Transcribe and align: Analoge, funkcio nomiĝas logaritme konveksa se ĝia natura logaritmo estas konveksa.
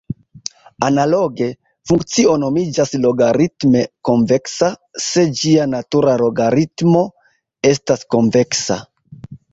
Analoge, 0.85 1.49
funkcio 1.89 2.31
nomiĝas 2.43 2.93
logaritme 3.03 3.83
konveksa 4.09 4.71
se 5.09 5.27
ĝia 5.43 5.69
natura 5.75 6.17
logaritmo 6.23 7.05
estas 7.75 8.07
konveksa. 8.17 8.81